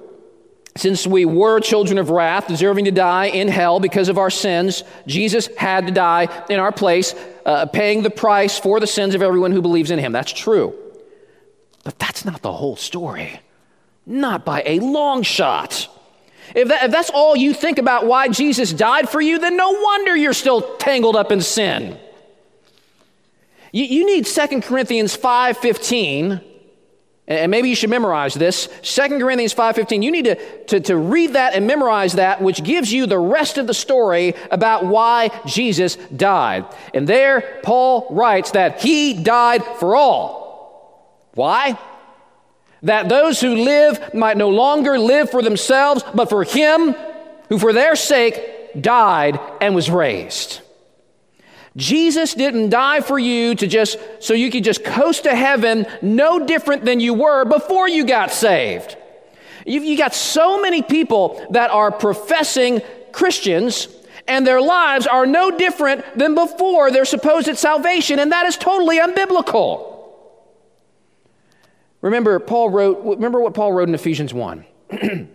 [0.78, 4.84] Since we were children of wrath, deserving to die in hell because of our sins,
[5.06, 7.14] Jesus had to die in our place,
[7.46, 10.12] uh, paying the price for the sins of everyone who believes in him.
[10.14, 10.74] That's true.
[11.84, 13.42] But that's not the whole story.
[14.06, 15.88] Not by a long shot.
[16.56, 19.72] If, that, if, that's all you think about why Jesus died for you, then no
[19.72, 21.98] wonder you're still tangled up in sin.
[23.72, 26.44] You, you need 2 Corinthians 5.15,
[27.28, 28.68] and maybe you should memorize this.
[28.82, 32.92] 2 Corinthians 5.15, you need to, to, to read that and memorize that, which gives
[32.92, 36.66] you the rest of the story about why Jesus died.
[36.94, 40.42] And there, Paul writes that he died for all.
[41.34, 41.80] Why?
[42.84, 46.96] That those who live might no longer live for themselves, but for him
[47.50, 50.62] who for their sake died and was raised.
[51.78, 56.46] Jesus didn't die for you to just so you could just coast to heaven no
[56.46, 58.98] different than you were before you got saved.
[59.66, 63.88] You've, you got so many people that are professing Christians
[64.28, 69.00] and their lives are no different than before their supposed salvation, and that is totally
[69.00, 69.91] unbiblical.
[72.02, 74.66] Remember, Paul wrote, remember what Paul wrote in Ephesians 1.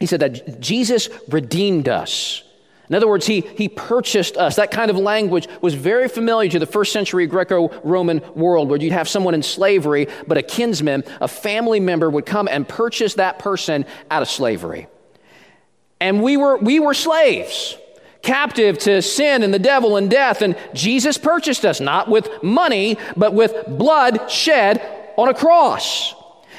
[0.00, 2.42] he said that Jesus redeemed us.
[2.88, 4.56] In other words, he, he purchased us.
[4.56, 8.78] That kind of language was very familiar to the first century Greco Roman world, where
[8.78, 13.14] you'd have someone in slavery, but a kinsman, a family member, would come and purchase
[13.14, 14.86] that person out of slavery.
[15.98, 17.78] And we were, we were slaves,
[18.20, 20.42] captive to sin and the devil and death.
[20.42, 26.14] And Jesus purchased us, not with money, but with blood shed on a cross.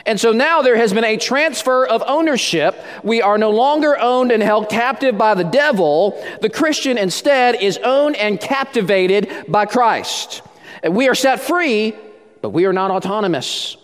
[0.05, 2.75] And so now there has been a transfer of ownership.
[3.03, 6.23] We are no longer owned and held captive by the devil.
[6.41, 10.43] The Christian instead is owned and captivated by Christ.
[10.87, 11.95] We are set free,
[12.41, 13.77] but we are not autonomous.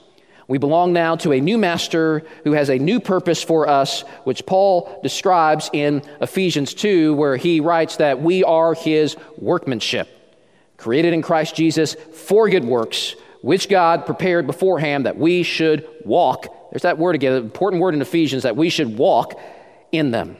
[0.47, 4.45] We belong now to a new master who has a new purpose for us, which
[4.45, 10.07] Paul describes in Ephesians 2, where he writes that we are his workmanship,
[10.77, 16.47] created in Christ Jesus for good works which God prepared beforehand that we should walk.
[16.71, 19.39] There's that word again, an important word in Ephesians, that we should walk
[19.91, 20.37] in them.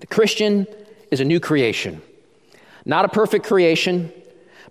[0.00, 0.66] The Christian
[1.10, 2.02] is a new creation,
[2.84, 4.12] not a perfect creation,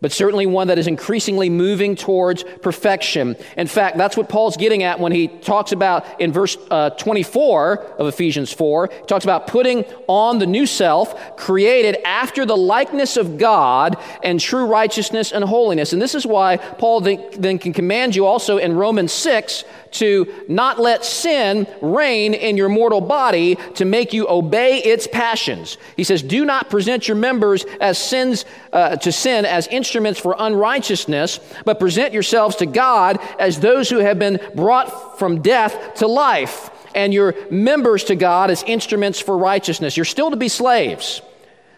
[0.02, 3.36] but certainly one that is increasingly moving towards perfection.
[3.56, 7.84] In fact, that's what Paul's getting at when he talks about in verse uh, 24
[7.99, 8.89] of Ephesians 4.
[8.91, 14.39] He talks about putting on the new self, created after the likeness of God and
[14.39, 15.93] true righteousness and holiness.
[15.93, 20.80] And this is why Paul then can command you also in Romans 6 to not
[20.80, 25.78] let sin reign in your mortal body to make you obey its passions.
[25.97, 30.36] He says, Do not present your members as sins uh, to sin as instruments for
[30.38, 36.08] unrighteousness, but present yourselves to God as those who have been brought from death to
[36.08, 39.96] life, and your members to God as instruments for righteousness.
[39.96, 41.22] You're still to be slaves,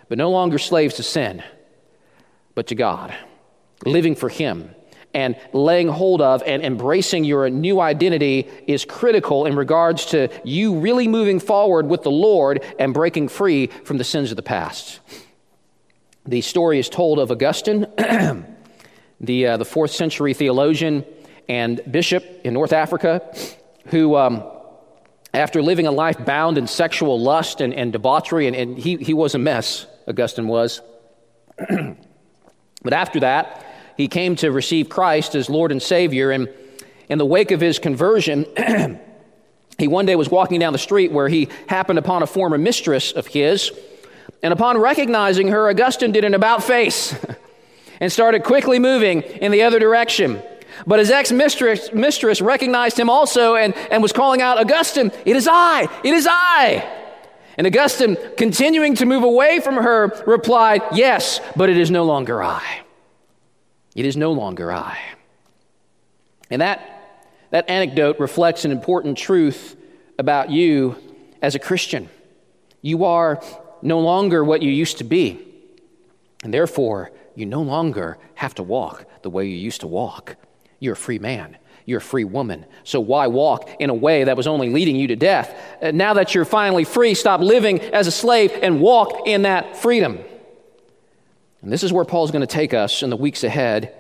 [0.10, 1.44] but no longer slaves to sin,
[2.56, 3.14] but to God,
[3.86, 4.74] living for Him
[5.14, 10.80] and laying hold of and embracing your new identity is critical in regards to you
[10.80, 15.00] really moving forward with the Lord and breaking free from the sins of the past.
[16.26, 17.86] The story is told of Augustine,
[19.20, 21.04] the, uh, the fourth century theologian
[21.50, 23.22] and bishop in North Africa,
[23.88, 24.42] who, um,
[25.34, 29.14] after living a life bound in sexual lust and, and debauchery, and, and he, he
[29.14, 30.80] was a mess, Augustine was.
[31.58, 33.66] but after that,
[33.98, 36.32] he came to receive Christ as Lord and Savior.
[36.32, 36.48] And
[37.10, 38.46] in the wake of his conversion,
[39.78, 43.12] he one day was walking down the street where he happened upon a former mistress
[43.12, 43.74] of his.
[44.44, 47.16] And upon recognizing her, Augustine did an about face
[48.02, 50.44] and started quickly moving in the other direction.
[50.86, 55.48] But his ex mistress, recognized him also and, and was calling out, Augustine, it is
[55.50, 57.00] I, it is I.
[57.58, 62.44] And Augustine, continuing to move away from her, replied, Yes, but it is no longer
[62.44, 62.82] I.
[63.96, 64.98] It is no longer I.
[66.50, 69.78] And that, that anecdote reflects an important truth
[70.20, 70.98] about you
[71.42, 72.10] as a Christian.
[72.82, 73.42] You are
[73.84, 75.40] no longer what you used to be.
[76.44, 80.36] And therefore, you no longer have to walk the way you used to walk.
[80.80, 81.58] You're a free man.
[81.86, 82.66] You're a free woman.
[82.84, 85.54] So why walk in a way that was only leading you to death?
[85.82, 89.76] Uh, now that you're finally free, stop living as a slave and walk in that
[89.78, 90.20] freedom.
[91.62, 93.94] And this is where Paul's going to take us in the weeks ahead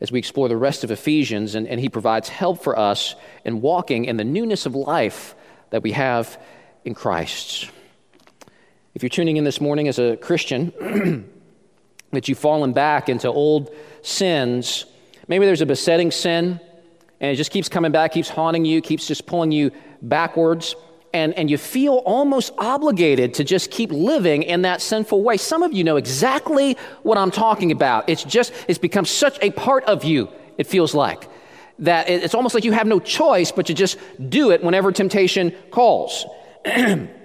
[0.00, 3.14] as we explore the rest of Ephesians, and, and he provides help for us
[3.44, 5.34] in walking in the newness of life
[5.70, 6.38] that we have
[6.84, 7.70] in Christ.
[8.96, 10.72] If you're tuning in this morning as a Christian,
[12.12, 13.68] that you've fallen back into old
[14.00, 14.86] sins,
[15.28, 16.58] maybe there's a besetting sin,
[17.20, 19.70] and it just keeps coming back, keeps haunting you, keeps just pulling you
[20.00, 20.76] backwards
[21.12, 25.36] and, and you feel almost obligated to just keep living in that sinful way.
[25.36, 28.08] Some of you know exactly what I'm talking about.
[28.08, 31.28] It's just, it's become such a part of you, it feels like.
[31.80, 33.98] That it's almost like you have no choice but to just
[34.30, 36.24] do it whenever temptation calls.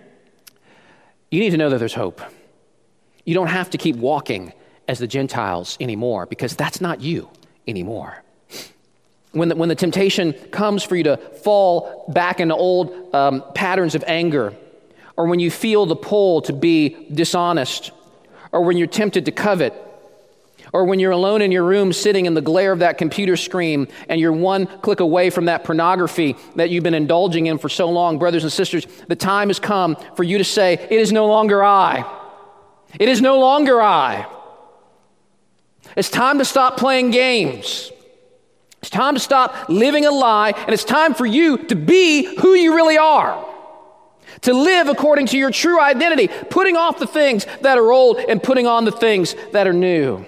[1.32, 2.22] you need to know that there's hope.
[3.26, 4.54] You don't have to keep walking
[4.88, 7.30] as the Gentiles anymore because that's not you
[7.68, 8.24] anymore.
[9.32, 13.96] When the, when the temptation comes for you to fall back into old um, patterns
[13.96, 14.54] of anger,
[15.16, 17.92] or when you feel the pull to be dishonest,
[18.52, 19.74] or when you're tempted to covet,
[20.74, 23.88] or when you're alone in your room sitting in the glare of that computer screen
[24.08, 27.90] and you're one click away from that pornography that you've been indulging in for so
[27.90, 31.28] long, brothers and sisters, the time has come for you to say, It is no
[31.28, 32.06] longer I.
[33.00, 34.28] It is no longer I.
[35.96, 37.92] It's time to stop playing games.
[38.82, 42.54] It's time to stop living a lie, and it's time for you to be who
[42.56, 43.48] you really are.
[44.42, 48.42] To live according to your true identity, putting off the things that are old and
[48.42, 50.26] putting on the things that are new.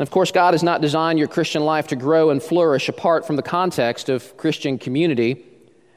[0.00, 3.26] And of course, God has not designed your Christian life to grow and flourish apart
[3.26, 5.44] from the context of Christian community.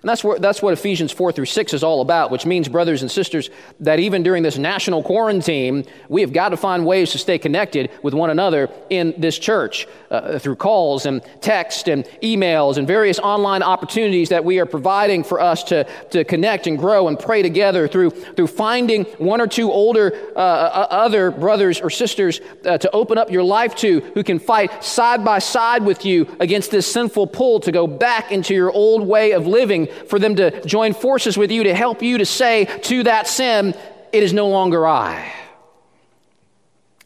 [0.04, 3.04] And that's what, that's what Ephesians 4 through 6 is all about, which means, brothers
[3.04, 3.49] and sisters,
[3.80, 7.89] that even during this national quarantine, we have got to find ways to stay connected
[8.04, 13.18] with one another in this church uh, through calls and text and emails and various
[13.18, 17.41] online opportunities that we are providing for us to, to connect and grow and pray
[17.41, 22.78] together through, through finding one or two older uh, uh other brothers or sisters uh,
[22.78, 26.72] to open up your life to who can fight side by side with you against
[26.72, 30.65] this sinful pull to go back into your old way of living for them to
[30.65, 33.75] join forces with you to help you to say to that sin,
[34.11, 35.33] It is no longer I.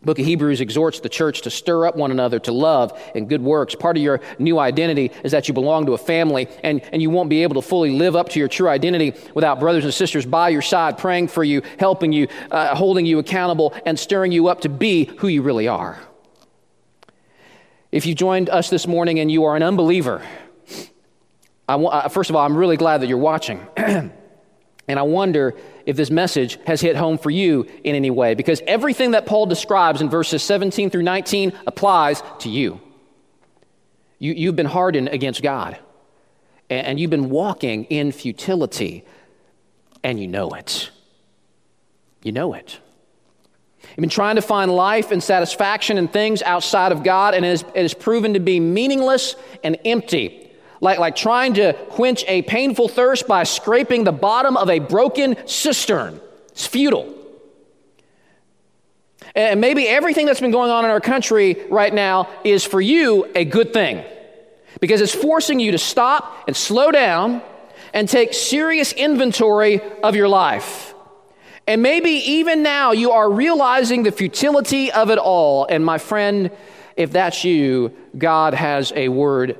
[0.04, 3.42] book of Hebrews exhorts the church to stir up one another to love and good
[3.42, 3.76] works.
[3.76, 7.10] Part of your new identity is that you belong to a family, and, and you
[7.10, 10.26] won't be able to fully live up to your true identity without brothers and sisters
[10.26, 14.48] by your side, praying for you, helping you, uh, holding you accountable, and stirring you
[14.48, 16.00] up to be who you really are.
[17.92, 20.22] If you joined us this morning and you are an unbeliever,
[21.68, 23.66] I, first of all, I'm really glad that you're watching.
[23.78, 24.12] and
[24.88, 25.56] I wonder
[25.86, 29.46] if this message has hit home for you in any way, because everything that Paul
[29.46, 32.80] describes in verses 17 through 19 applies to you.
[34.20, 35.78] you you've been hardened against God,
[36.70, 39.04] and, and you've been walking in futility,
[40.04, 40.90] and you know it.
[42.24, 42.80] You know it.
[43.90, 47.50] You've been trying to find life and satisfaction in things outside of God, and it
[47.50, 50.47] has, it has proven to be meaningless and empty
[50.82, 55.36] like, like trying to quench a painful thirst by scraping the bottom of a broken
[55.48, 56.20] cistern.
[56.52, 57.14] It's futile.
[59.36, 63.30] And maybe everything that's been going on in our country right now is for you
[63.36, 64.04] a good thing
[64.80, 67.42] because it's forcing you to stop and slow down
[67.94, 70.94] and take serious inventory of your life.
[71.68, 75.66] And maybe even now you are realizing the futility of it all.
[75.66, 76.50] And my friend,
[76.96, 79.60] if that's you, God has a word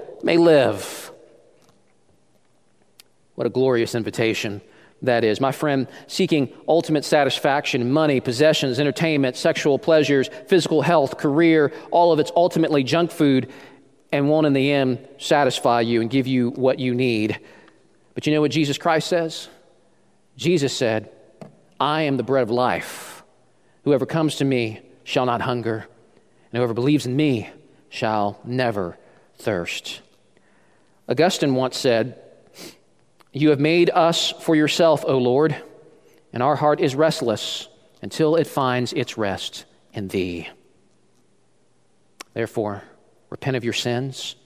[0.23, 1.11] may live.
[3.35, 4.61] What a glorious invitation
[5.01, 5.41] that is.
[5.41, 12.19] My friend, seeking ultimate satisfaction, money, possessions, entertainment, sexual pleasures, physical health, career, all of
[12.19, 13.51] it's ultimately junk food
[14.11, 17.39] and won't in the end satisfy you and give you what you need.
[18.13, 19.47] But you know what Jesus Christ says?
[20.35, 21.09] Jesus said,
[21.79, 23.23] I am the bread of life.
[23.83, 25.87] Whoever comes to me shall not hunger,
[26.51, 27.49] and whoever believes in me
[27.89, 28.97] shall never
[29.37, 30.01] thirst.
[31.11, 32.17] Augustine once said,
[33.33, 35.53] You have made us for yourself, O Lord,
[36.31, 37.67] and our heart is restless
[38.01, 40.47] until it finds its rest in Thee.
[42.33, 42.83] Therefore,
[43.29, 44.37] repent of your sins,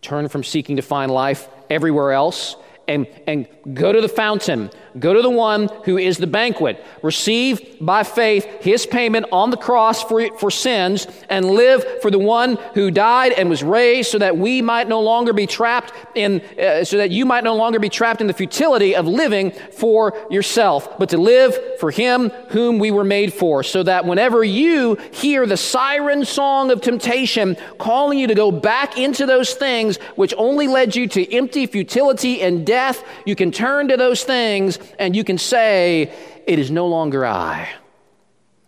[0.00, 2.56] turn from seeking to find life everywhere else,
[2.88, 6.82] and, and go to the fountain Go to the one who is the banquet.
[7.02, 12.18] Receive by faith his payment on the cross for, for sins and live for the
[12.18, 16.40] one who died and was raised so that we might no longer be trapped in,
[16.58, 20.16] uh, so that you might no longer be trapped in the futility of living for
[20.30, 23.62] yourself, but to live for him whom we were made for.
[23.62, 28.96] So that whenever you hear the siren song of temptation calling you to go back
[28.96, 33.88] into those things which only led you to empty futility and death, you can turn
[33.88, 36.12] to those things and you can say,
[36.46, 37.68] It is no longer I.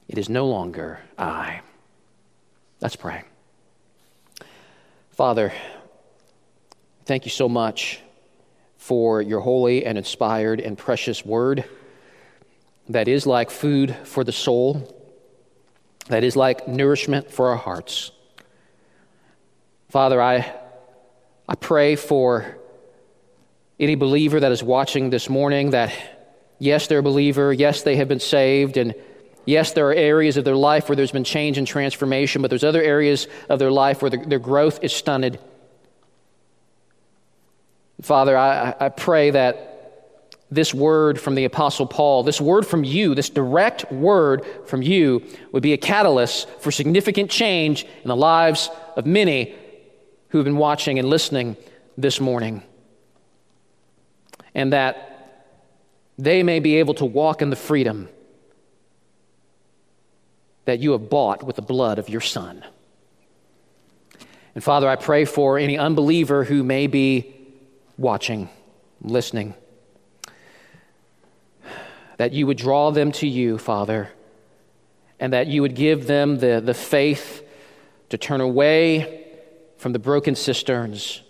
[0.09, 1.61] It is no longer I.
[2.81, 3.25] Let's pray.
[5.11, 5.53] Father,
[7.05, 8.01] thank you so much
[8.79, 11.65] for your holy and inspired and precious word
[12.89, 14.69] that is like food for the soul,
[16.09, 18.11] that is like nourishment for our hearts.
[19.91, 20.51] Father, I,
[21.47, 22.58] I pray for
[23.81, 25.93] any believer that is watching this morning that,
[26.59, 28.95] yes, they're a believer, yes, they have been saved, and
[29.47, 32.65] yes, there are areas of their life where there's been change and transformation, but there's
[32.65, 35.39] other areas of their life where the, their growth is stunted.
[38.03, 39.65] Father, I, I pray that
[40.51, 45.23] this word from the Apostle Paul, this word from you, this direct word from you,
[45.53, 49.55] would be a catalyst for significant change in the lives of many
[50.31, 51.57] who have been watching and listening
[51.97, 52.63] this morning
[54.59, 55.47] and that
[56.19, 58.09] they may be able to walk in the freedom
[60.65, 62.65] that you have bought with the blood of your Son.
[64.57, 67.33] And Father, I pray for any unbeliever who may be
[67.97, 68.49] watching,
[69.01, 69.55] listening,
[72.17, 74.11] that you would draw them to you, Father,
[75.21, 77.45] and that you would give them the, the faith
[78.09, 79.25] to turn away
[79.77, 81.23] from the broken cisterns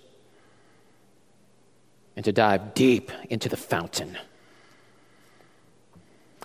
[2.19, 4.19] and to dive deep into the fountain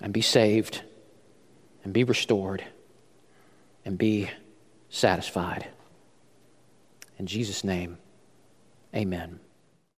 [0.03, 0.83] and be saved
[1.83, 2.63] and be restored
[3.83, 4.29] and be
[4.91, 5.67] satisfied.
[7.17, 7.97] In Jesus' name,
[8.93, 9.39] amen.